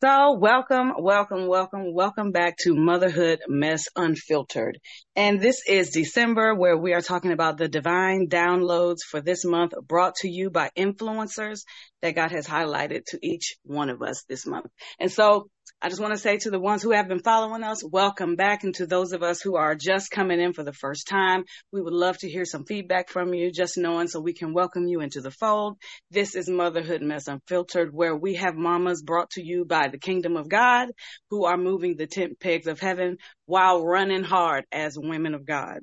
[0.00, 4.78] So, welcome, welcome, welcome, welcome back to Motherhood Mess Unfiltered.
[5.16, 9.72] And this is December where we are talking about the divine downloads for this month
[9.88, 11.62] brought to you by influencers
[12.00, 14.66] that God has highlighted to each one of us this month.
[15.00, 15.50] And so
[15.80, 18.64] I just want to say to the ones who have been following us, welcome back.
[18.64, 21.80] And to those of us who are just coming in for the first time, we
[21.80, 25.00] would love to hear some feedback from you, just knowing so we can welcome you
[25.00, 25.76] into the fold.
[26.10, 30.36] This is Motherhood Mess Unfiltered, where we have mamas brought to you by the kingdom
[30.36, 30.88] of God
[31.30, 35.78] who are moving the tent pegs of heaven while running hard as women of God.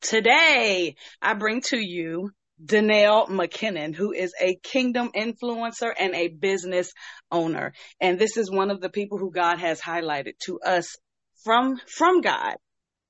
[0.00, 2.32] Today, I bring to you
[2.64, 6.92] Danelle McKinnon, who is a kingdom influencer and a business
[7.30, 7.72] owner.
[8.00, 10.96] And this is one of the people who God has highlighted to us
[11.44, 12.56] from, from God,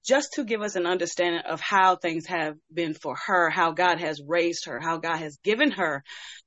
[0.04, 4.00] just to give us an understanding of how things have been for her, how God
[4.00, 6.02] has raised her, how God has given her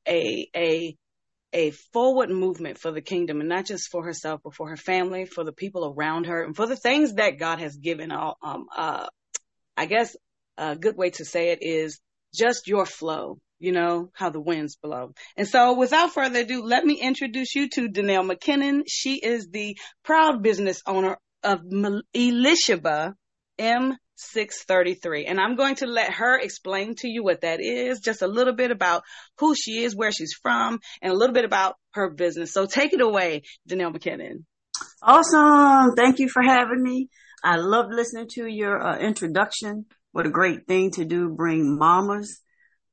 [0.08, 0.95] a, a,
[1.54, 5.25] a forward movement for the kingdom and not just for herself, but for her family,
[5.25, 8.12] for the people around her and for the things that God has given.
[8.12, 9.08] Um, uh,
[9.75, 10.16] I guess
[10.58, 12.00] a good way to say it is
[12.34, 15.14] just your flow, you know, how the winds blow.
[15.38, 18.82] And so without further ado, let me introduce you to Danelle McKinnon.
[18.88, 21.59] She is the proud business owner of
[22.16, 23.14] Elisheba
[23.59, 25.26] M633.
[25.28, 28.56] And I'm going to let her explain to you what that is, just a little
[28.56, 29.04] bit about
[29.40, 32.54] who she is, where she's from, and a little bit about her business.
[32.54, 34.46] So take it away, Danelle McKinnon.
[35.02, 35.96] Awesome.
[35.96, 37.09] Thank you for having me.
[37.44, 42.42] I love listening to your uh, introduction what a great thing to do, bring mamas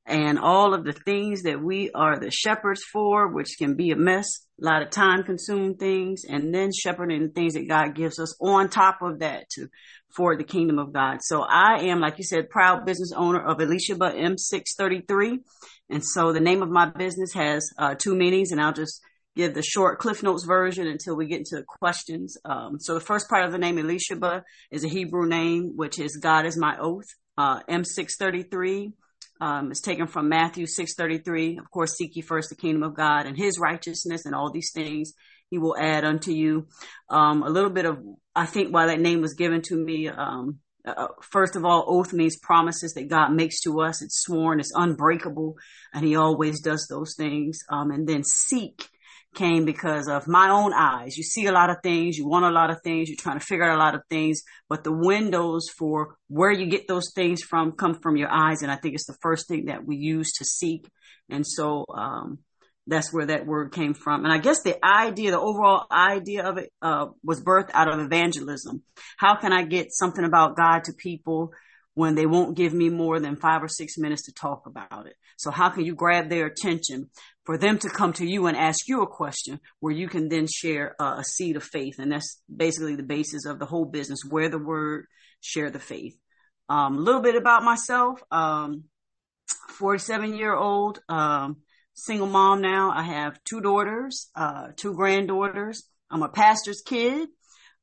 [0.09, 3.95] and all of the things that we are the shepherds for, which can be a
[3.95, 4.27] mess,
[4.59, 8.35] a lot of time consuming things, and then shepherding the things that God gives us
[8.41, 9.67] on top of that to
[10.15, 11.19] for the kingdom of God.
[11.21, 15.37] So I am, like you said, proud business owner of Elisheba M633.
[15.91, 19.01] And so the name of my business has uh, two meanings, and I'll just
[19.35, 22.37] give the short Cliff Notes version until we get into the questions.
[22.45, 26.17] Um, so the first part of the name Elisheba is a Hebrew name, which is
[26.17, 27.07] God is my oath.
[27.37, 28.91] Uh, M633
[29.39, 31.57] um, is taken from Matthew 633.
[31.57, 34.71] Of course, seek ye first the kingdom of God and his righteousness and all these
[34.73, 35.13] things
[35.49, 36.67] he will add unto you.
[37.09, 37.99] Um, a little bit of,
[38.35, 42.13] I think why that name was given to me, um, uh, first of all, oath
[42.13, 44.01] means promises that God makes to us.
[44.01, 45.55] It's sworn, it's unbreakable,
[45.93, 47.59] and He always does those things.
[47.69, 48.87] Um, and then seek
[49.35, 51.17] came because of my own eyes.
[51.17, 53.45] You see a lot of things, you want a lot of things, you're trying to
[53.45, 57.41] figure out a lot of things, but the windows for where you get those things
[57.41, 58.61] from come from your eyes.
[58.61, 60.87] And I think it's the first thing that we use to seek.
[61.29, 62.39] And so, um,
[62.89, 64.25] that's where that word came from.
[64.25, 67.99] And I guess the idea, the overall idea of it, uh, was birthed out of
[67.99, 68.81] evangelism.
[69.17, 71.53] How can I get something about God to people
[71.93, 75.15] when they won't give me more than five or six minutes to talk about it?
[75.37, 77.09] So how can you grab their attention
[77.49, 80.45] for them to come to you and ask you a question where you can then
[80.45, 81.95] share uh, a seed of faith.
[81.97, 85.07] And that's basically the basis of the whole business, where the word,
[85.41, 86.15] share the faith.
[86.69, 88.21] Um, a little bit about myself.
[88.29, 88.83] Um,
[89.69, 91.57] 47 year old, um,
[91.95, 92.91] single mom now.
[92.91, 95.89] I have two daughters, uh, two granddaughters.
[96.11, 97.29] I'm a pastor's kid.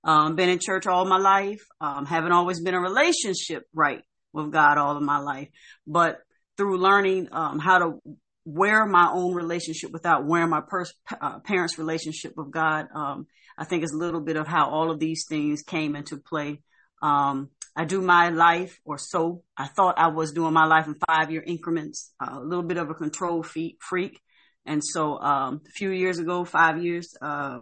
[0.04, 1.66] Um, been in church all my life.
[1.80, 5.48] Um, haven't always been a relationship right with God all of my life,
[5.88, 6.18] but
[6.56, 7.98] through learning um, how to
[8.46, 12.86] wear my own relationship without wearing my pers- uh, parents' relationship with God.
[12.94, 13.26] Um,
[13.58, 16.62] I think it's a little bit of how all of these things came into play.
[17.02, 20.94] Um, I do my life, or so I thought I was doing my life in
[20.94, 24.20] five year increments, uh, a little bit of a control freak.
[24.64, 27.58] And so, um, a few years ago, five years, uh,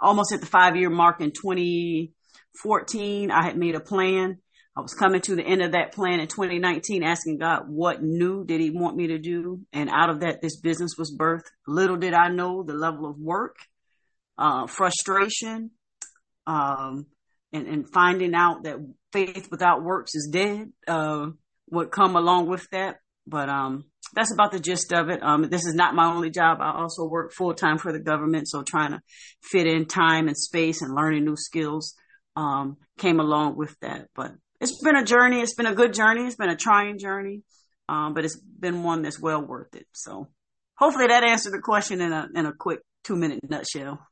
[0.00, 4.38] almost at the five year mark in 2014, I had made a plan
[4.80, 8.44] I was coming to the end of that plan in 2019, asking God, what new
[8.46, 9.60] did He want me to do?
[9.74, 11.50] And out of that, this business was birthed.
[11.66, 13.56] Little did I know the level of work,
[14.38, 15.72] uh, frustration,
[16.46, 17.06] um,
[17.52, 18.78] and, and finding out that
[19.12, 21.26] faith without works is dead, uh,
[21.70, 23.00] would come along with that.
[23.26, 25.22] But, um, that's about the gist of it.
[25.22, 26.58] Um, this is not my only job.
[26.62, 28.48] I also work full time for the government.
[28.48, 29.02] So trying to
[29.42, 31.94] fit in time and space and learning new skills,
[32.34, 34.08] um, came along with that.
[34.14, 35.40] But it's been a journey.
[35.40, 36.26] It's been a good journey.
[36.26, 37.42] It's been a trying journey,
[37.88, 39.86] um, but it's been one that's well worth it.
[39.92, 40.28] So
[40.76, 44.06] hopefully that answered the question in a in a quick two minute nutshell.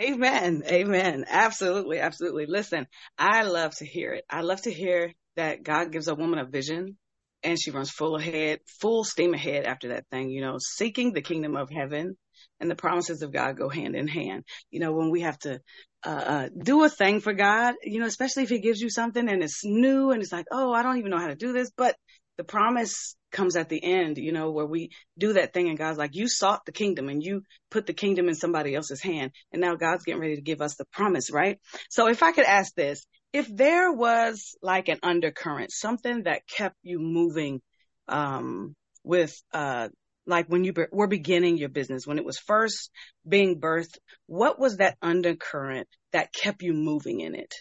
[0.00, 0.64] Amen.
[0.66, 1.24] Amen.
[1.28, 2.00] Absolutely.
[2.00, 2.46] Absolutely.
[2.46, 2.86] Listen,
[3.16, 4.24] I love to hear it.
[4.28, 6.96] I love to hear that God gives a woman a vision
[7.44, 11.22] and she runs full ahead, full steam ahead after that thing, you know, seeking the
[11.22, 12.16] kingdom of heaven
[12.60, 14.44] and the promises of God go hand in hand.
[14.70, 15.60] You know, when we have to
[16.04, 19.28] uh, uh, do a thing for God, you know, especially if He gives you something
[19.28, 21.70] and it's new and it's like, oh, I don't even know how to do this,
[21.76, 21.96] but
[22.36, 25.98] the promise comes at the end, you know, where we do that thing and God's
[25.98, 29.32] like, you sought the kingdom and you put the kingdom in somebody else's hand.
[29.52, 31.58] And now God's getting ready to give us the promise, right?
[31.90, 36.76] So if I could ask this, if there was like an undercurrent, something that kept
[36.82, 37.60] you moving,
[38.08, 39.88] um, with, uh,
[40.26, 42.90] like when you be- were beginning your business, when it was first
[43.26, 47.54] being birthed, what was that undercurrent that kept you moving in it?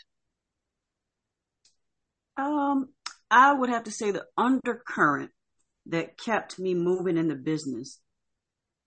[2.38, 2.90] Um,
[3.30, 5.32] I would have to say the undercurrent
[5.88, 8.00] that kept me moving in the business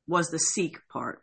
[0.07, 1.21] was the seek part.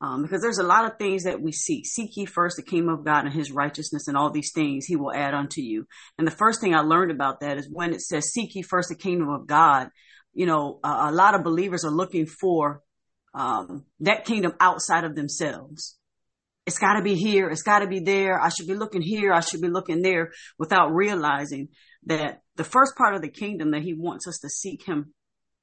[0.00, 1.86] Um, because there's a lot of things that we seek.
[1.86, 4.96] Seek ye first the kingdom of God and his righteousness and all these things he
[4.96, 5.86] will add unto you.
[6.18, 8.88] And the first thing I learned about that is when it says seek ye first
[8.88, 9.90] the kingdom of God,
[10.34, 12.82] you know, a, a lot of believers are looking for,
[13.34, 15.96] um, that kingdom outside of themselves.
[16.66, 17.48] It's got to be here.
[17.48, 18.40] It's got to be there.
[18.40, 19.32] I should be looking here.
[19.32, 21.68] I should be looking there without realizing
[22.04, 25.12] that the first part of the kingdom that he wants us to seek him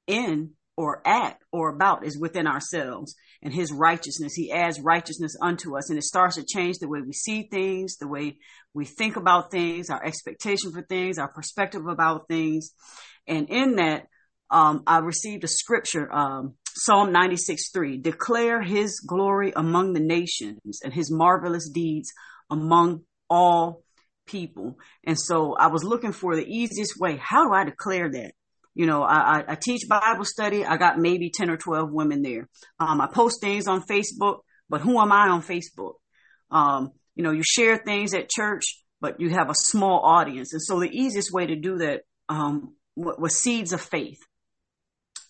[0.06, 4.34] in or at or about is within ourselves and his righteousness.
[4.34, 7.96] He adds righteousness unto us and it starts to change the way we see things,
[7.96, 8.36] the way
[8.74, 12.72] we think about things, our expectation for things, our perspective about things.
[13.26, 14.06] And in that,
[14.50, 20.80] um, I received a scripture, um, Psalm 96 3 declare his glory among the nations
[20.82, 22.12] and his marvelous deeds
[22.48, 23.82] among all
[24.26, 24.78] people.
[25.04, 27.16] And so I was looking for the easiest way.
[27.16, 28.32] How do I declare that?
[28.74, 30.64] You know, I, I, teach Bible study.
[30.64, 32.48] I got maybe 10 or 12 women there.
[32.78, 34.38] Um, I post things on Facebook,
[34.68, 35.94] but who am I on Facebook?
[36.52, 40.52] Um, you know, you share things at church, but you have a small audience.
[40.52, 44.18] And so the easiest way to do that, um, was seeds of faith.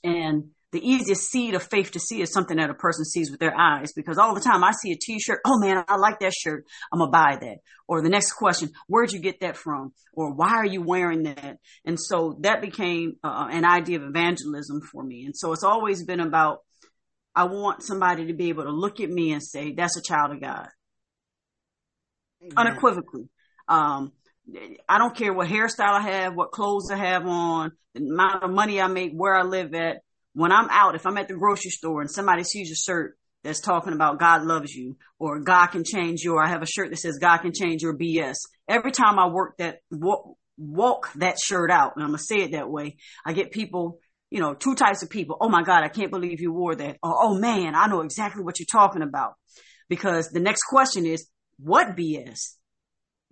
[0.03, 3.41] And the easiest seed of faith to see is something that a person sees with
[3.41, 5.41] their eyes because all the time I see a t-shirt.
[5.45, 6.65] Oh man, I like that shirt.
[6.93, 7.59] I'm gonna buy that.
[7.89, 9.93] Or the next question, where'd you get that from?
[10.13, 11.59] Or why are you wearing that?
[11.85, 15.25] And so that became uh, an idea of evangelism for me.
[15.25, 16.59] And so it's always been about,
[17.35, 20.33] I want somebody to be able to look at me and say, that's a child
[20.33, 20.69] of God.
[22.43, 22.53] Amen.
[22.57, 23.29] Unequivocally.
[23.67, 24.13] Um,
[24.89, 28.51] I don't care what hairstyle I have, what clothes I have on, the amount of
[28.51, 30.03] money I make, where I live at
[30.33, 33.61] when I'm out, if I'm at the grocery store and somebody sees a shirt that's
[33.61, 36.99] talking about God loves you or God can change your, I have a shirt that
[36.99, 38.37] says God can change your BS.
[38.69, 42.43] Every time I work that, walk, walk that shirt out, and I'm going to say
[42.43, 43.99] it that way, I get people,
[44.31, 45.37] you know, two types of people.
[45.41, 46.99] Oh my God, I can't believe you wore that.
[47.03, 49.35] Or, oh man, I know exactly what you're talking about.
[49.89, 51.29] Because the next question is,
[51.59, 52.55] what BS?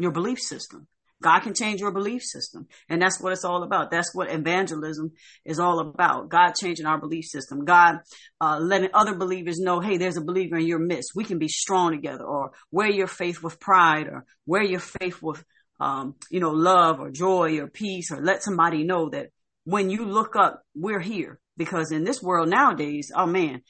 [0.00, 0.88] Your belief system.
[1.22, 2.68] God can change your belief system.
[2.88, 3.90] And that's what it's all about.
[3.90, 5.12] That's what evangelism
[5.44, 6.28] is all about.
[6.28, 7.64] God changing our belief system.
[7.64, 7.98] God
[8.40, 11.12] uh, letting other believers know, hey, there's a believer in your midst.
[11.16, 15.20] We can be strong together or wear your faith with pride or wear your faith
[15.20, 15.42] with,
[15.80, 19.30] um, you know, love or joy or peace or let somebody know that
[19.64, 21.40] when you look up, we're here.
[21.56, 23.62] Because in this world nowadays, oh man,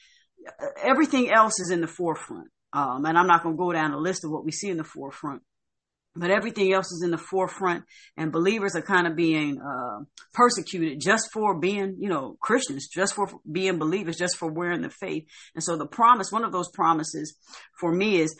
[0.83, 2.49] everything else is in the forefront.
[2.71, 4.77] Um, and I'm not going to go down a list of what we see in
[4.77, 5.41] the forefront
[6.15, 7.83] but everything else is in the forefront
[8.17, 9.99] and believers are kind of being uh,
[10.33, 14.89] persecuted just for being you know christians just for being believers just for wearing the
[14.89, 15.25] faith
[15.55, 17.37] and so the promise one of those promises
[17.79, 18.35] for me is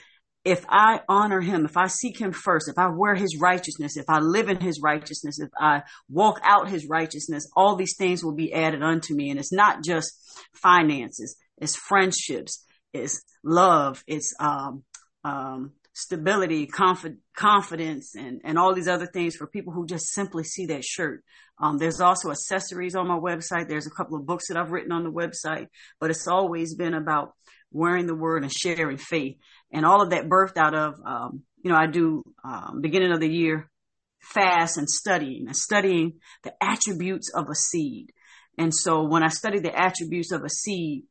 [0.46, 4.06] if I honor him, if I seek him first, if I wear his righteousness, if
[4.08, 8.36] I live in his righteousness, if I walk out his righteousness, all these things will
[8.36, 9.30] be added unto me.
[9.30, 10.12] And it's not just
[10.54, 14.84] finances, it's friendships, it's love, it's um,
[15.26, 20.44] um, stability, confi- confidence, and, and all these other things for people who just simply
[20.44, 21.24] see that shirt.
[21.62, 23.68] Um, there's also accessories on my website.
[23.68, 25.68] There's a couple of books that I've written on the website,
[26.00, 27.34] but it's always been about
[27.72, 29.38] wearing the word and sharing faith.
[29.72, 33.20] And all of that birthed out of, um, you know, I do, um, beginning of
[33.20, 33.70] the year
[34.22, 36.14] fast and studying and studying
[36.44, 38.12] the attributes of a seed.
[38.58, 41.04] And so when I study the attributes of a seed,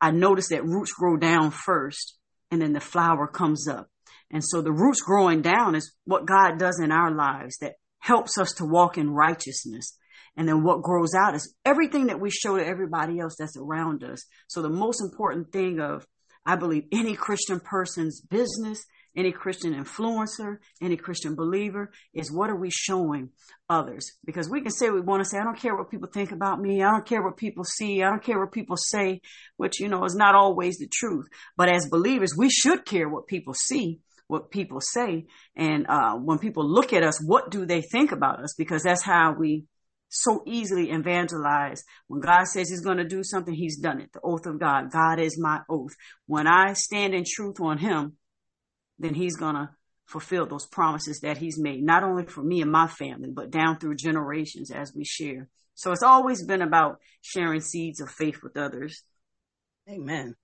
[0.00, 2.16] I notice that roots grow down first
[2.50, 3.88] and then the flower comes up.
[4.30, 8.38] And so the roots growing down is what God does in our lives that helps
[8.38, 9.96] us to walk in righteousness.
[10.36, 14.04] And then what grows out is everything that we show to everybody else that's around
[14.04, 14.24] us.
[14.48, 16.06] So the most important thing of,
[16.44, 18.84] I believe, any Christian person's business,
[19.16, 23.30] any Christian influencer, any Christian believer is what are we showing
[23.70, 24.12] others?
[24.26, 26.60] Because we can say we want to say, I don't care what people think about
[26.60, 26.82] me.
[26.82, 28.02] I don't care what people see.
[28.02, 29.22] I don't care what people say,
[29.56, 31.26] which, you know, is not always the truth.
[31.56, 35.26] But as believers, we should care what people see what people say.
[35.56, 38.54] And uh, when people look at us, what do they think about us?
[38.56, 39.64] Because that's how we
[40.08, 41.82] so easily evangelize.
[42.06, 44.12] When God says he's going to do something, he's done it.
[44.12, 44.90] The oath of God.
[44.90, 45.94] God is my oath.
[46.26, 48.16] When I stand in truth on him,
[48.98, 49.70] then he's going to
[50.06, 53.78] fulfill those promises that he's made, not only for me and my family, but down
[53.78, 58.56] through generations as we share So it's always been about sharing seeds of faith with
[58.56, 59.02] others.
[59.90, 60.34] Amen.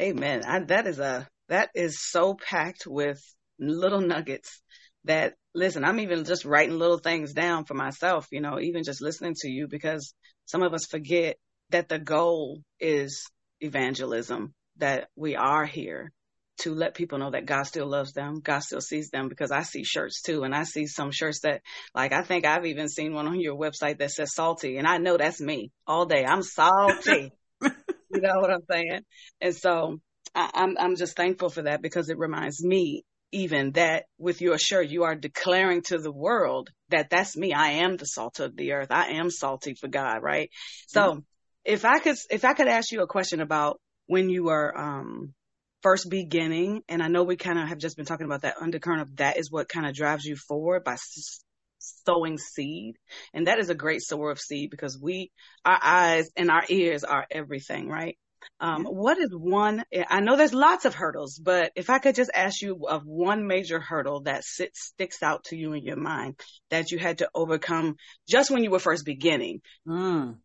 [0.00, 0.44] Amen.
[0.46, 3.20] I, that is a, that is so packed with
[3.58, 4.62] little nuggets
[5.04, 9.02] that listen, I'm even just writing little things down for myself, you know, even just
[9.02, 10.14] listening to you because
[10.46, 11.36] some of us forget
[11.70, 13.28] that the goal is
[13.60, 16.12] evangelism, that we are here
[16.58, 18.40] to let people know that God still loves them.
[18.40, 20.42] God still sees them because I see shirts too.
[20.42, 21.62] And I see some shirts that
[21.94, 24.98] like, I think I've even seen one on your website that says salty and I
[24.98, 26.24] know that's me all day.
[26.24, 27.32] I'm salty.
[27.62, 29.00] you know what I'm saying?
[29.40, 30.00] And so
[30.38, 34.56] I, I'm, I'm just thankful for that because it reminds me even that with your
[34.56, 37.52] shirt, you are declaring to the world that that's me.
[37.52, 38.88] I am the salt of the earth.
[38.90, 40.22] I am salty for God.
[40.22, 40.50] Right.
[40.86, 41.18] So mm-hmm.
[41.64, 45.34] if I could, if I could ask you a question about when you were, um,
[45.82, 49.02] first beginning, and I know we kind of have just been talking about that undercurrent
[49.02, 51.44] of that is what kind of drives you forward by s-
[51.78, 52.96] sowing seed.
[53.34, 55.30] And that is a great sower of seed because we,
[55.64, 58.16] our eyes and our ears are everything, right?
[58.60, 62.30] Um, what is one, I know there's lots of hurdles, but if I could just
[62.34, 66.40] ask you of one major hurdle that sits, sticks out to you in your mind
[66.70, 67.96] that you had to overcome
[68.28, 69.60] just when you were first beginning.
[69.86, 70.38] Mm.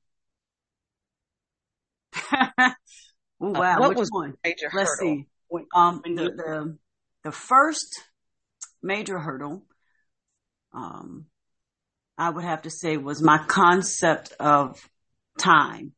[3.41, 3.75] Oh, uh, wow.
[3.75, 4.35] Uh, what Which was one?
[4.43, 5.15] Major Let's hurdle?
[5.15, 5.27] see.
[5.47, 6.77] When, um, the, the,
[7.23, 8.01] the first
[8.81, 9.65] major hurdle,
[10.73, 11.25] um,
[12.17, 14.79] I would have to say was my concept of
[15.37, 15.93] time.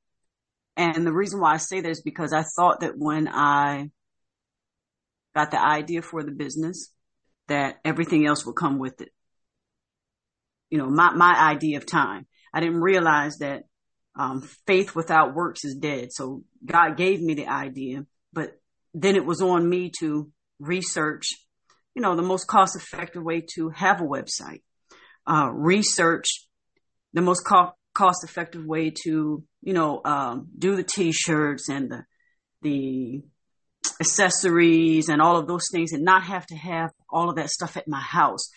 [0.77, 3.89] And the reason why I say that is because I thought that when I
[5.33, 6.91] got the idea for the business,
[7.47, 9.09] that everything else would come with it.
[10.69, 12.27] You know, my, my idea of time.
[12.53, 13.63] I didn't realize that
[14.17, 16.09] um, faith without works is dead.
[16.11, 18.59] So God gave me the idea, but
[18.93, 21.27] then it was on me to research,
[21.93, 24.61] you know, the most cost effective way to have a website,
[25.27, 26.47] uh, research
[27.13, 32.05] the most co- cost effective way to, you know, um, do the t-shirts and the,
[32.61, 33.23] the
[33.99, 37.75] accessories and all of those things and not have to have all of that stuff
[37.75, 38.49] at my house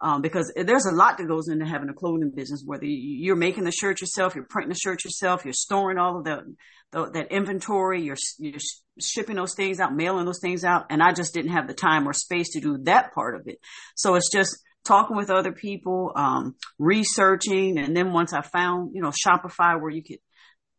[0.00, 2.62] um, because there's a lot that goes into having a clothing business.
[2.64, 6.24] Whether you're making the shirt yourself, you're printing the shirt yourself, you're storing all of
[6.24, 6.54] the,
[6.92, 8.60] the that inventory, you're, you're
[9.00, 12.08] shipping those things out, mailing those things out, and I just didn't have the time
[12.08, 13.58] or space to do that part of it.
[13.96, 19.00] So it's just talking with other people, um, researching, and then once I found, you
[19.00, 20.18] know, Shopify where you could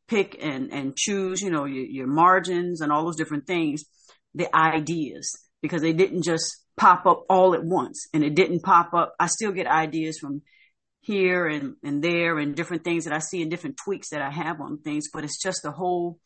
[0.08, 3.84] pick and and choose, you know, your, your margins and all those different things,
[4.34, 5.32] the ideas
[5.62, 9.16] because they didn't just pop up all at once and it didn't pop up.
[9.20, 10.42] I still get ideas from
[11.02, 14.32] here and, and there and different things that I see and different tweaks that I
[14.32, 16.20] have on things, but it's just the whole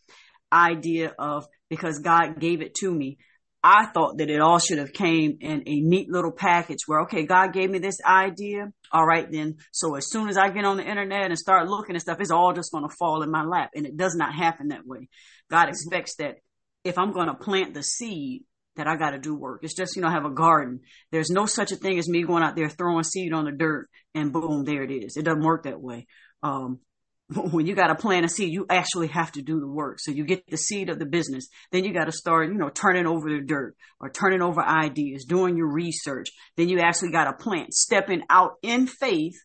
[0.51, 3.17] idea of because God gave it to me.
[3.63, 7.25] I thought that it all should have came in a neat little package where, okay,
[7.25, 8.71] God gave me this idea.
[8.91, 9.57] All right, then.
[9.71, 12.31] So as soon as I get on the internet and start looking at stuff, it's
[12.31, 13.71] all just going to fall in my lap.
[13.75, 15.09] And it does not happen that way.
[15.51, 16.35] God expects that
[16.85, 18.43] if I'm going to plant the seed,
[18.79, 19.59] that I got to do work.
[19.63, 20.79] It's just, you know, have a garden.
[21.11, 23.89] There's no such a thing as me going out there throwing seed on the dirt
[24.15, 25.17] and boom, there it is.
[25.17, 26.07] It doesn't work that way.
[26.43, 26.79] Um,
[27.51, 29.99] when you got to plant a seed, you actually have to do the work.
[29.99, 31.47] So you get the seed of the business.
[31.71, 35.25] Then you got to start, you know, turning over the dirt or turning over ideas,
[35.25, 36.29] doing your research.
[36.57, 39.35] Then you actually got to plant, stepping out in faith,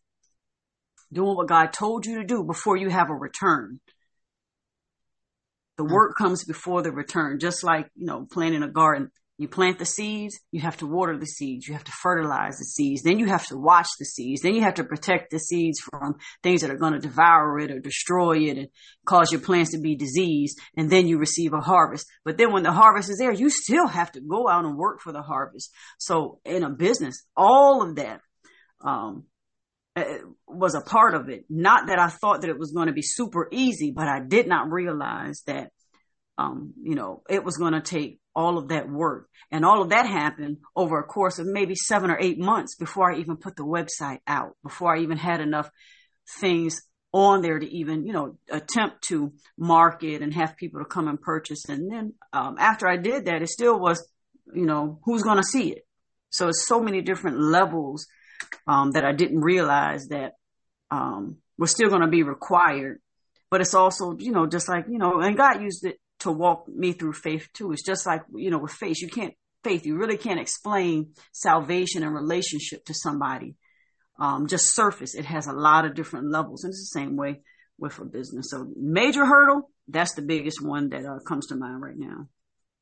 [1.12, 3.80] doing what God told you to do before you have a return.
[5.76, 5.92] The hmm.
[5.92, 9.10] work comes before the return, just like, you know, planting a garden.
[9.36, 12.64] You plant the seeds, you have to water the seeds, you have to fertilize the
[12.64, 15.80] seeds, then you have to watch the seeds, then you have to protect the seeds
[15.80, 16.14] from
[16.44, 18.68] things that are going to devour it or destroy it and
[19.04, 22.06] cause your plants to be diseased, and then you receive a harvest.
[22.24, 25.00] But then when the harvest is there, you still have to go out and work
[25.00, 25.72] for the harvest.
[25.98, 28.20] So in a business, all of that,
[28.84, 29.24] um,
[29.96, 31.44] eh, was a part of it.
[31.48, 34.46] Not that I thought that it was going to be super easy, but I did
[34.46, 35.72] not realize that,
[36.38, 39.28] um, you know, it was going to take all of that work.
[39.50, 43.12] And all of that happened over a course of maybe seven or eight months before
[43.12, 45.70] I even put the website out, before I even had enough
[46.40, 46.80] things
[47.12, 51.20] on there to even, you know, attempt to market and have people to come and
[51.20, 51.68] purchase.
[51.68, 54.04] And then um, after I did that, it still was,
[54.52, 55.86] you know, who's going to see it?
[56.30, 58.08] So it's so many different levels
[58.66, 60.32] um, that I didn't realize that
[60.90, 63.00] um, were still going to be required.
[63.48, 66.68] But it's also, you know, just like, you know, and God used it to walk
[66.68, 67.72] me through faith too.
[67.72, 72.02] It's just like, you know, with faith, you can't, faith, you really can't explain salvation
[72.02, 73.56] and relationship to somebody.
[74.18, 75.14] Um, just surface.
[75.14, 77.40] It has a lot of different levels and it's the same way
[77.78, 78.50] with a business.
[78.50, 82.28] So major hurdle, that's the biggest one that uh, comes to mind right now.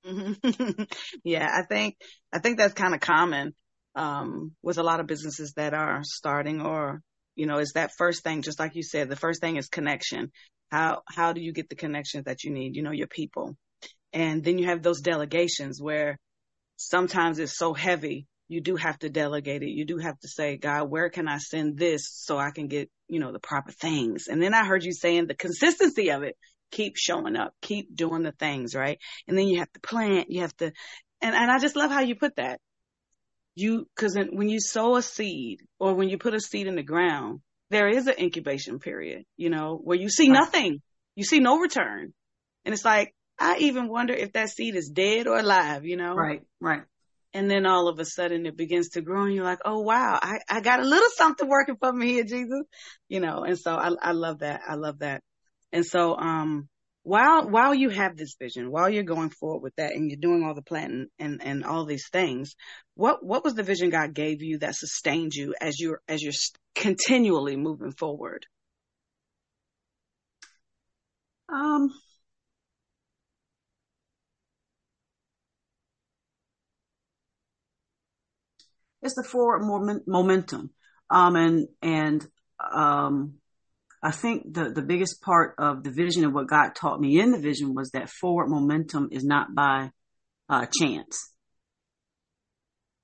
[1.24, 1.96] Yeah, I think,
[2.32, 3.54] I think that's kind of common,
[3.94, 7.02] um, with a lot of businesses that are starting or
[7.34, 10.32] You know, it's that first thing, just like you said, the first thing is connection.
[10.72, 12.76] How, how do you get the connections that you need?
[12.76, 13.58] You know, your people.
[14.14, 16.18] And then you have those delegations where
[16.76, 18.26] sometimes it's so heavy.
[18.48, 19.68] You do have to delegate it.
[19.68, 22.90] You do have to say, God, where can I send this so I can get,
[23.06, 24.28] you know, the proper things?
[24.28, 26.38] And then I heard you saying the consistency of it.
[26.70, 28.98] Keep showing up, keep doing the things, right?
[29.28, 30.72] And then you have to plant, you have to,
[31.20, 32.60] and, and I just love how you put that
[33.54, 36.82] you because when you sow a seed or when you put a seed in the
[36.82, 37.40] ground
[37.72, 40.80] there is an incubation period you know where you see nothing.
[41.14, 42.12] You see no return.
[42.64, 46.14] And it's like i even wonder if that seed is dead or alive you know?
[46.14, 46.82] Right right.
[47.34, 50.18] And then all of a sudden it begins to grow and you're like oh wow
[50.22, 52.62] i, I got a little something working for me here jesus.
[53.08, 54.60] You know and so i, I love that.
[54.68, 55.22] I love that.
[55.72, 56.68] And so um
[57.02, 60.44] while while you have this vision, while you're going forward with that and you're doing
[60.44, 62.54] all the planning and, and all these things,
[62.94, 66.32] what what was the vision God gave you that sustained you as you're as you're
[66.74, 68.46] continually moving forward?
[71.48, 71.90] Um
[79.02, 79.62] it's the forward
[80.06, 80.70] momentum.
[81.10, 82.26] Um and and
[82.60, 83.34] um
[84.02, 87.30] I think the, the biggest part of the vision and what God taught me in
[87.30, 89.90] the vision was that forward momentum is not by
[90.48, 91.30] uh, chance.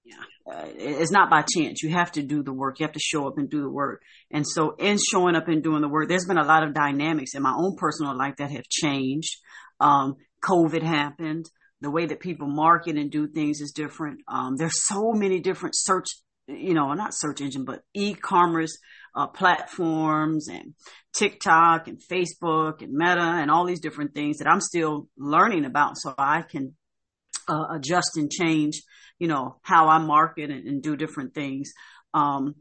[0.04, 0.16] Yeah.
[0.50, 1.82] Uh, it's not by chance.
[1.82, 2.80] You have to do the work.
[2.80, 4.02] You have to show up and do the work.
[4.30, 7.34] And so in showing up and doing the work, there's been a lot of dynamics
[7.34, 9.36] in my own personal life that have changed.
[9.78, 11.46] Um, COVID happened.
[11.80, 14.22] The way that people market and do things is different.
[14.26, 16.06] Um, there's so many different search,
[16.48, 18.76] you know, not search engine, but e-commerce
[19.14, 20.74] uh, platforms and
[21.14, 25.96] TikTok and Facebook and Meta and all these different things that I'm still learning about
[25.96, 26.76] so I can
[27.48, 28.82] uh, adjust and change,
[29.18, 31.72] you know, how I market and, and do different things.
[32.14, 32.54] Um,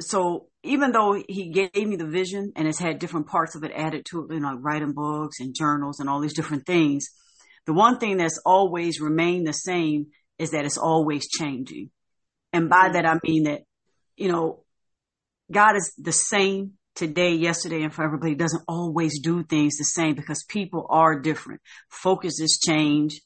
[0.00, 3.72] so even though he gave me the vision and has had different parts of it
[3.74, 7.08] added to it, you know, writing books and journals and all these different things,
[7.66, 10.06] the one thing that's always remained the same
[10.38, 11.90] is that it's always changing.
[12.52, 13.62] And by that, I mean that,
[14.16, 14.64] you know,
[15.50, 19.84] God is the same today, yesterday, and forever, but he doesn't always do things the
[19.84, 21.60] same because people are different.
[21.90, 23.20] Focuses change.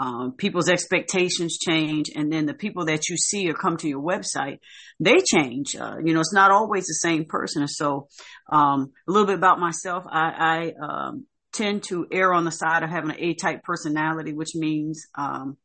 [0.00, 4.00] Um, people's expectations change and then the people that you see or come to your
[4.00, 4.60] website
[5.00, 8.06] they change uh, you know it's not always the same person so
[8.48, 12.84] um, a little bit about myself i, I um, tend to err on the side
[12.84, 15.56] of having an a-type personality which means um,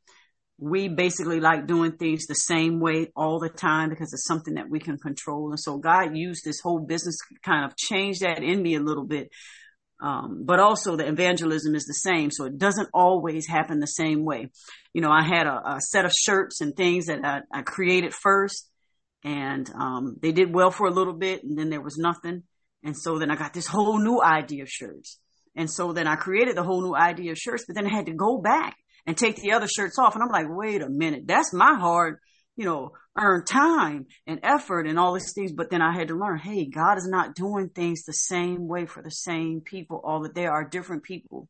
[0.63, 4.69] we basically like doing things the same way all the time because it's something that
[4.69, 5.49] we can control.
[5.49, 9.03] And so God used this whole business kind of change that in me a little
[9.03, 9.29] bit.
[10.01, 12.31] Um, but also the evangelism is the same.
[12.31, 14.51] So it doesn't always happen the same way.
[14.93, 18.13] You know, I had a, a set of shirts and things that I, I created
[18.13, 18.69] first
[19.25, 22.43] and, um, they did well for a little bit and then there was nothing.
[22.83, 25.19] And so then I got this whole new idea of shirts.
[25.57, 28.05] And so then I created the whole new idea of shirts, but then I had
[28.05, 30.15] to go back and take the other shirts off.
[30.15, 32.17] And I'm like, wait a minute, that's my hard,
[32.55, 35.51] you know, earned time and effort and all these things.
[35.51, 38.85] But then I had to learn, hey, God is not doing things the same way
[38.85, 40.01] for the same people.
[40.03, 41.47] All that there are different people.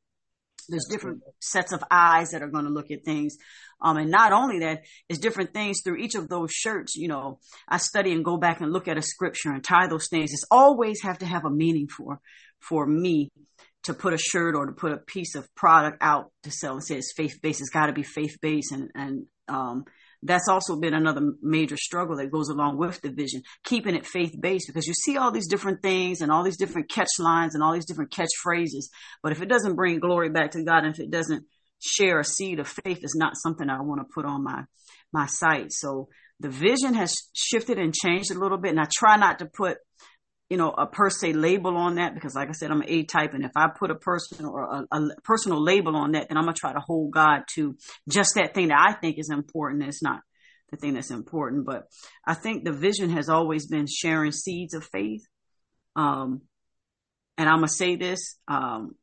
[0.69, 3.35] There's different sets of eyes that are going to look at things.
[3.81, 6.95] Um, and not only that, it's different things through each of those shirts.
[6.95, 10.07] You know, I study and go back and look at a scripture and tie those
[10.09, 10.31] things.
[10.31, 12.21] It's always have to have a meaning for,
[12.61, 13.29] for me
[13.83, 16.83] to put a shirt or to put a piece of product out to sell and
[16.83, 17.61] say it's faith based.
[17.61, 19.85] It's got to be faith based, and and um,
[20.23, 24.33] that's also been another major struggle that goes along with the vision, keeping it faith
[24.39, 27.63] based because you see all these different things and all these different catch lines and
[27.63, 28.85] all these different catchphrases,
[29.21, 31.45] but if it doesn't bring glory back to God and if it doesn't
[31.79, 34.63] share a seed of faith, it's not something I want to put on my
[35.11, 35.71] my site.
[35.71, 36.07] So
[36.39, 39.77] the vision has shifted and changed a little bit, and I try not to put
[40.53, 43.05] you know, a per se label on that because, like I said, I'm an A
[43.05, 46.37] type, and if I put a personal or a, a, personal label on that, then
[46.37, 47.75] I'm gonna try to hold God to
[48.07, 49.81] just that thing that I think is important.
[49.81, 50.19] It's not
[50.69, 51.85] the thing that's important, but
[52.23, 55.23] I think the vision has always been sharing seeds of faith.
[55.95, 56.41] Um,
[57.35, 58.93] and I'm gonna say this um,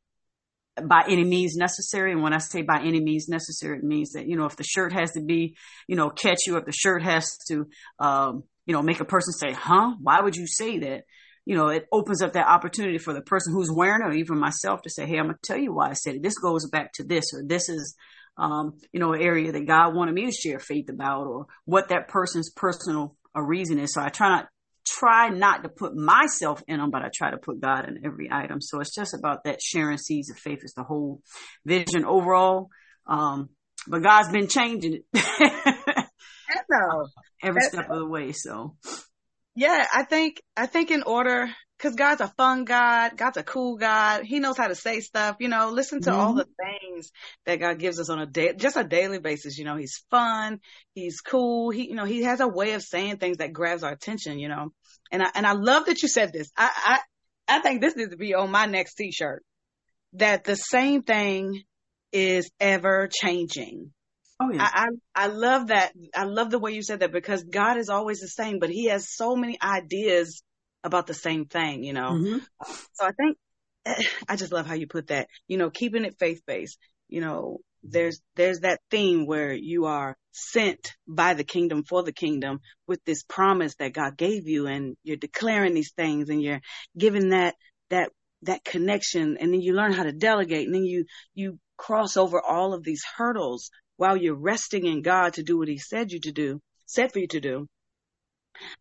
[0.80, 2.12] by any means necessary.
[2.12, 4.62] And when I say by any means necessary, it means that you know if the
[4.62, 5.56] shirt has to be,
[5.88, 7.66] you know, catch you, if the shirt has to,
[7.98, 9.96] um, you know, make a person say, "Huh?
[10.00, 11.02] Why would you say that?"
[11.44, 14.38] You know, it opens up that opportunity for the person who's wearing it or even
[14.38, 16.22] myself to say, Hey, I'm going to tell you why I said it.
[16.22, 17.96] This goes back to this, or this is,
[18.36, 21.88] um, you know, an area that God wanted me to share faith about or what
[21.88, 23.94] that person's personal a reason is.
[23.94, 24.48] So I try not,
[24.86, 28.28] try not to put myself in them, but I try to put God in every
[28.30, 28.60] item.
[28.60, 31.20] So it's just about that sharing seeds of faith is the whole
[31.64, 32.70] vision overall.
[33.06, 33.50] Um,
[33.86, 35.04] but God's been changing it.
[37.42, 38.32] every step of the way.
[38.32, 38.76] So
[39.54, 43.76] Yeah, I think I think in order because God's a fun God, God's a cool
[43.76, 44.22] God.
[44.24, 45.36] He knows how to say stuff.
[45.40, 46.20] You know, listen to mm-hmm.
[46.20, 47.10] all the things
[47.46, 49.58] that God gives us on a day, just a daily basis.
[49.58, 50.60] You know, He's fun,
[50.92, 51.70] He's cool.
[51.70, 54.38] He, you know, He has a way of saying things that grabs our attention.
[54.38, 54.72] You know,
[55.10, 56.50] and I and I love that you said this.
[56.56, 56.70] I
[57.48, 59.42] I I think this needs to be on my next T-shirt.
[60.14, 61.62] That the same thing
[62.12, 63.92] is ever changing.
[64.40, 64.62] Oh yeah.
[64.62, 65.92] I, I, I love that.
[66.14, 68.86] I love the way you said that because God is always the same, but He
[68.86, 70.42] has so many ideas
[70.82, 72.12] about the same thing, you know.
[72.12, 72.38] Mm-hmm.
[72.94, 73.36] So I think
[74.28, 75.28] I just love how you put that.
[75.46, 76.78] You know, keeping it faith based.
[77.08, 82.12] You know, there's there's that theme where you are sent by the kingdom for the
[82.12, 86.60] kingdom with this promise that God gave you, and you're declaring these things, and you're
[86.96, 87.56] giving that
[87.90, 88.10] that
[88.42, 92.40] that connection, and then you learn how to delegate, and then you you cross over
[92.40, 96.20] all of these hurdles while you're resting in God to do what he said you
[96.20, 97.66] to do, said for you to do.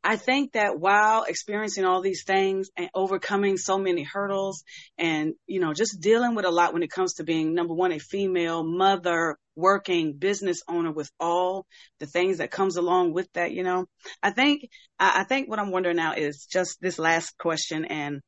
[0.02, 4.64] I think that while experiencing all these things and overcoming so many hurdles
[4.98, 7.92] and, you know, just dealing with a lot when it comes to being number one,
[7.92, 11.66] a female mother, working business owner with all
[12.00, 13.88] the things that comes along with that, you know,
[14.24, 18.22] I think, I think what I'm wondering now is just this last question and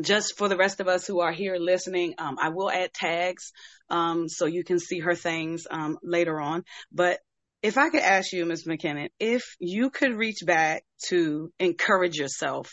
[0.00, 3.52] just for the rest of us who are here listening, um, I will add tags
[3.90, 6.64] um, so you can see her things um, later on.
[6.90, 7.20] But
[7.62, 8.64] if I could ask you, Ms.
[8.66, 12.70] McKinnon, if you could reach back to encourage yourself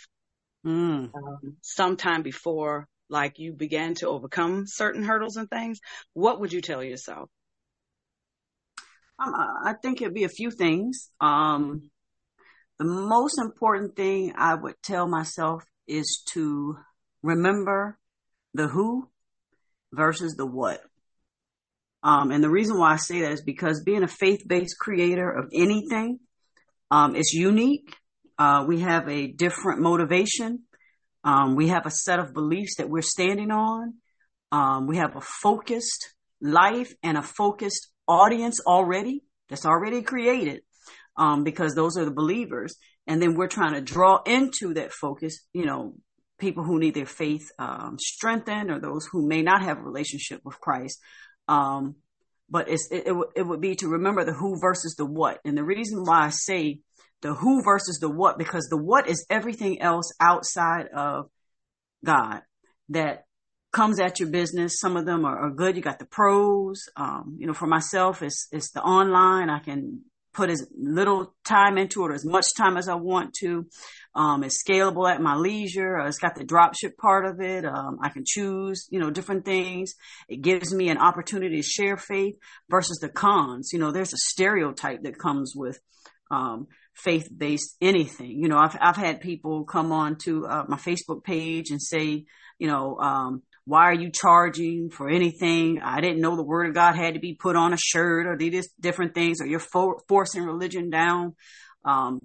[0.65, 1.11] mm.
[1.61, 5.79] sometime before, like you began to overcome certain hurdles and things,
[6.13, 7.29] what would you tell yourself?
[9.19, 9.33] Um,
[9.65, 11.09] I think it'd be a few things.
[11.19, 11.89] Um,
[12.77, 16.77] the most important thing I would tell myself is to
[17.21, 17.97] remember
[18.53, 19.09] the who
[19.91, 20.81] versus the what.
[22.01, 25.49] Um, and the reason why I say that is because being a faith-based creator of
[25.53, 26.19] anything,
[26.91, 27.95] um, is unique.
[28.37, 30.63] Uh, we have a different motivation.
[31.23, 33.95] Um, we have a set of beliefs that we're standing on.
[34.51, 40.61] Um, we have a focused life and a focused audience already that's already created.
[41.17, 42.75] Um, because those are the believers.
[43.05, 45.95] And then we're trying to draw into that focus, you know,
[46.39, 50.41] people who need their faith um, strengthened or those who may not have a relationship
[50.43, 50.99] with Christ.
[51.47, 51.95] Um,
[52.49, 55.39] but it, it, it would be to remember the who versus the what.
[55.45, 56.79] And the reason why I say
[57.21, 61.29] the who versus the what, because the what is everything else outside of
[62.03, 62.41] God
[62.89, 63.25] that
[63.71, 64.79] comes at your business.
[64.79, 65.75] Some of them are, are good.
[65.75, 66.81] You got the pros.
[66.95, 69.49] Um, you know, for myself, it's, it's the online.
[69.49, 70.01] I can
[70.33, 73.65] put as little time into it or as much time as I want to.
[74.15, 75.99] Um, it's scalable at my leisure.
[75.99, 77.65] Uh, it's got the dropship part of it.
[77.65, 79.93] Um, I can choose, you know, different things.
[80.27, 82.35] It gives me an opportunity to share faith
[82.69, 83.69] versus the cons.
[83.73, 85.79] You know, there's a stereotype that comes with,
[86.31, 88.41] um, faith-based anything.
[88.41, 92.25] You know, I've, I've had people come on to uh, my Facebook page and say,
[92.57, 95.79] you know, um, why are you charging for anything?
[95.81, 98.37] I didn't know the word of God had to be put on a shirt or
[98.37, 101.35] these different things, or you're for, forcing religion down
[101.85, 102.19] um,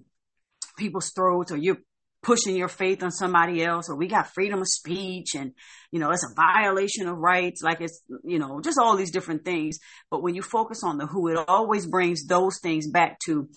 [0.78, 1.78] people's throats, or you're
[2.22, 5.52] pushing your faith on somebody else, or we got freedom of speech, and
[5.90, 7.62] you know it's a violation of rights.
[7.62, 9.78] Like it's you know just all these different things.
[10.10, 13.48] But when you focus on the who, it always brings those things back to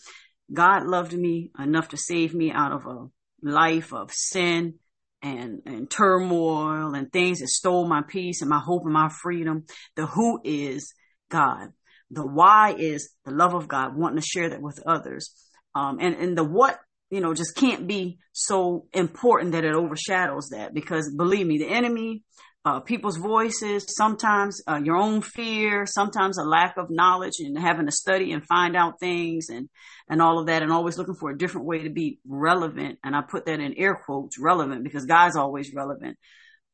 [0.53, 3.07] God loved me enough to save me out of a
[3.41, 4.75] life of sin
[5.21, 9.65] and, and turmoil and things that stole my peace and my hope and my freedom.
[9.95, 10.93] The who is
[11.29, 11.69] God.
[12.11, 15.33] The why is the love of God, wanting to share that with others.
[15.75, 20.49] Um, and, and the what, you know, just can't be so important that it overshadows
[20.49, 22.23] that because believe me, the enemy
[22.67, 27.85] uh, people's voices, sometimes uh, your own fear, sometimes a lack of knowledge and having
[27.85, 29.69] to study and find out things and,
[30.09, 32.99] and all of that and always looking for a different way to be relevant.
[33.05, 36.17] And I put that in air quotes, relevant because God's always relevant.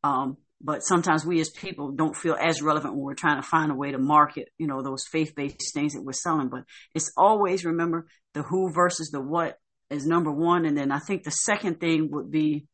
[0.04, 3.72] Um, but sometimes we as people don't feel as relevant when we're trying to find
[3.72, 6.50] a way to market, you know, those faith-based things that we're selling.
[6.50, 6.64] But
[6.96, 9.60] it's always remember the who versus the what
[9.92, 10.66] is number one.
[10.66, 12.66] And then I think the second thing would be,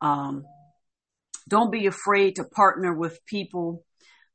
[0.00, 0.44] um,
[1.48, 3.84] don't be afraid to partner with people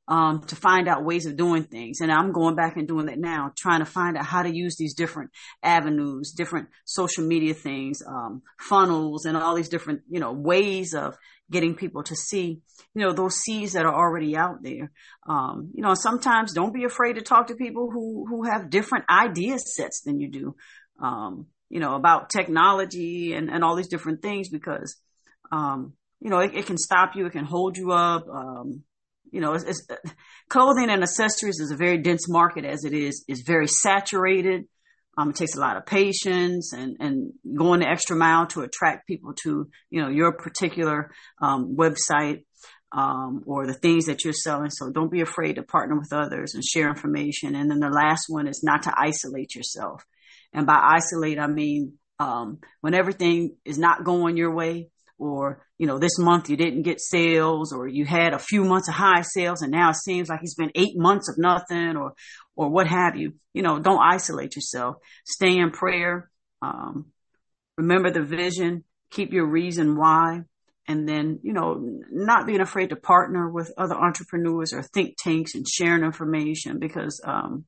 [0.07, 2.01] um, to find out ways of doing things.
[2.01, 4.75] And I'm going back and doing that now, trying to find out how to use
[4.75, 5.31] these different
[5.63, 11.17] avenues, different social media things, um, funnels, and all these different, you know, ways of
[11.49, 12.61] getting people to see,
[12.93, 14.91] you know, those seeds that are already out there.
[15.27, 19.05] Um, you know, sometimes don't be afraid to talk to people who who have different
[19.09, 20.55] idea sets than you do.
[21.01, 24.97] Um, you know, about technology and, and all these different things because,
[25.53, 27.25] um, you know, it, it, can stop you.
[27.25, 28.27] It can hold you up.
[28.29, 28.83] Um,
[29.31, 29.87] you know, it's, it's,
[30.49, 34.65] clothing and accessories is a very dense market as it is, is very saturated.
[35.17, 39.07] Um, it takes a lot of patience and, and going the extra mile to attract
[39.07, 42.43] people to, you know, your particular, um, website,
[42.93, 44.69] um, or the things that you're selling.
[44.69, 47.55] So don't be afraid to partner with others and share information.
[47.55, 50.03] And then the last one is not to isolate yourself.
[50.53, 54.89] And by isolate, I mean, um, when everything is not going your way,
[55.21, 58.87] or you know this month you didn't get sales or you had a few months
[58.87, 62.13] of high sales and now it seems like it's been eight months of nothing or
[62.55, 63.33] or what have you.
[63.53, 64.95] You know don't isolate yourself.
[65.25, 66.31] Stay in prayer.
[66.61, 67.11] Um,
[67.77, 68.83] remember the vision.
[69.11, 70.41] Keep your reason why.
[70.87, 71.79] And then you know
[72.11, 77.21] not being afraid to partner with other entrepreneurs or think tanks and sharing information because
[77.23, 77.65] um,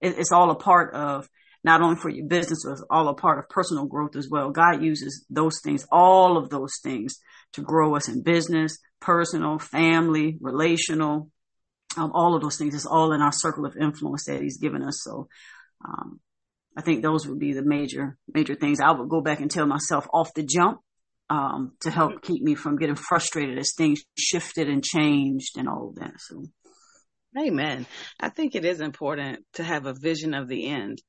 [0.00, 1.28] it, it's all a part of
[1.62, 4.50] not only for your business, but all a part of personal growth as well.
[4.50, 7.16] God uses those things, all of those things
[7.52, 11.30] to grow us in business, personal, family, relational,
[11.96, 12.74] um, all of those things.
[12.74, 15.00] It's all in our circle of influence that he's given us.
[15.02, 15.28] So,
[15.84, 16.20] um,
[16.76, 19.66] I think those would be the major, major things I would go back and tell
[19.66, 20.80] myself off the jump,
[21.28, 25.88] um, to help keep me from getting frustrated as things shifted and changed and all
[25.88, 26.14] of that.
[26.18, 26.44] So.
[27.38, 27.86] Amen.
[28.18, 31.00] I think it is important to have a vision of the end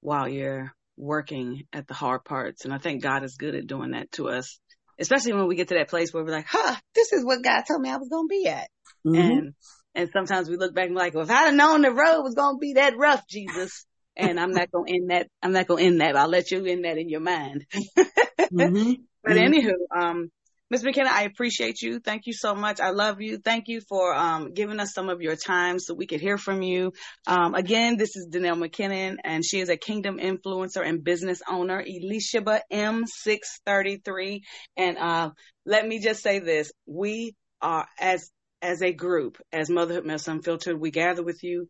[0.00, 2.64] while you're working at the hard parts.
[2.64, 4.58] And I think God is good at doing that to us,
[4.98, 7.62] especially when we get to that place where we're like, huh, this is what God
[7.62, 8.68] told me I was going to be at.
[9.06, 9.16] Mm-hmm.
[9.16, 9.54] And,
[9.94, 12.22] and sometimes we look back and be like, well, if I'd have known the road
[12.22, 15.52] was going to be that rough, Jesus, and I'm not going to end that, I'm
[15.52, 16.16] not going to end that.
[16.16, 17.64] I'll let you end that in your mind.
[17.98, 18.92] mm-hmm.
[19.22, 19.52] But mm-hmm.
[19.52, 20.30] anywho, um,
[20.70, 20.84] Ms.
[20.84, 21.98] McKenna, I appreciate you.
[21.98, 22.78] Thank you so much.
[22.78, 23.38] I love you.
[23.38, 26.60] Thank you for um, giving us some of your time so we could hear from
[26.60, 26.92] you.
[27.26, 31.82] Um, again, this is Danelle McKinnon, and she is a kingdom influencer and business owner,
[31.82, 34.42] Elisheba M633.
[34.76, 35.30] And uh,
[35.64, 40.78] let me just say this: we are as as a group, as Motherhood Mess Unfiltered,
[40.78, 41.66] we gather with you,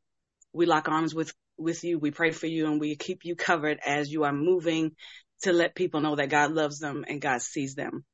[0.53, 3.79] we lock arms with with you, we pray for you, and we keep you covered
[3.87, 4.93] as you are moving
[5.43, 8.05] to let people know that God loves them and God sees them.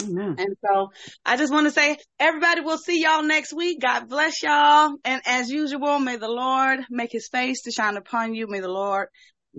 [0.00, 0.36] Amen.
[0.38, 0.90] And so
[1.24, 3.80] I just want to say, everybody, we'll see y'all next week.
[3.80, 4.94] God bless y'all.
[5.04, 8.46] And as usual, may the Lord make his face to shine upon you.
[8.48, 9.08] May the Lord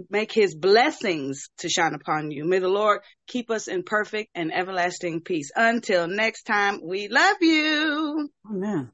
[0.09, 2.45] make his blessings to shine upon you.
[2.45, 5.51] May the Lord keep us in perfect and everlasting peace.
[5.55, 8.29] Until next time, we love you.
[8.49, 8.91] Amen.